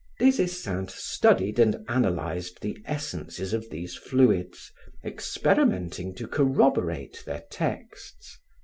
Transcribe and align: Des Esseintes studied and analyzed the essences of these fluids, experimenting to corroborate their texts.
Des 0.19 0.39
Esseintes 0.41 0.95
studied 0.95 1.59
and 1.59 1.85
analyzed 1.87 2.59
the 2.61 2.75
essences 2.85 3.53
of 3.53 3.69
these 3.69 3.95
fluids, 3.95 4.71
experimenting 5.05 6.15
to 6.15 6.27
corroborate 6.27 7.21
their 7.27 7.43
texts. 7.51 8.39